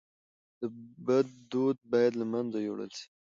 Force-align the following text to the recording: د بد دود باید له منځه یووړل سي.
د 0.59 0.61
بد 1.05 1.27
دود 1.51 1.77
باید 1.91 2.13
له 2.21 2.25
منځه 2.33 2.57
یووړل 2.59 2.91
سي. 2.99 3.05